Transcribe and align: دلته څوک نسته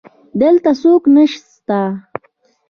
دلته 0.41 0.71
څوک 0.81 1.03
نسته 1.15 1.79